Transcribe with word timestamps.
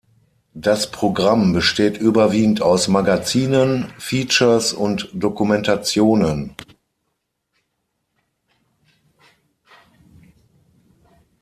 Das 0.55 0.89
Programm 0.89 1.53
besteht 1.53 1.95
überwiegend 1.99 2.63
aus 2.63 2.87
Magazinen, 2.87 3.93
Features 3.99 4.73
und 4.73 5.09
Dokumentationen. 5.13 6.55